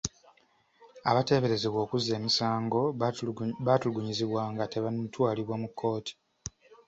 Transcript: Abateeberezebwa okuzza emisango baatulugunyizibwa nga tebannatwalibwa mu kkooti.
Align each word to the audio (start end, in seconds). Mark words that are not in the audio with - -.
Abateeberezebwa 1.09 1.79
okuzza 1.85 2.11
emisango 2.19 2.81
baatulugunyizibwa 3.65 4.41
nga 4.51 4.65
tebannatwalibwa 4.73 5.55
mu 5.61 5.67
kkooti. 5.71 6.13